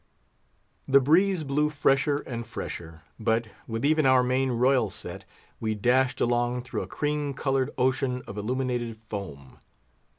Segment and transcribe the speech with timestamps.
[0.87, 5.25] The breeze blew fresher and fresher; but, with even our main royal set,
[5.59, 9.59] we dashed along through a cream coloured ocean of illuminated foam.